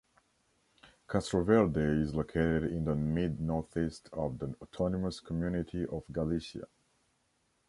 [1.07, 6.65] Castroverde is located in the mid-northeast of the autonomous community of Galicia.